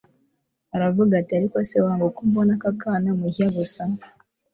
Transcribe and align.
aravuze 0.75 1.13
ati 1.17 1.31
ariko 1.39 1.57
se 1.69 1.77
wangu, 1.85 2.07
ko 2.15 2.21
mbona 2.27 2.51
aka 2.55 2.69
kana 2.81 3.09
mujya 3.19 3.47
gusa 3.57 3.83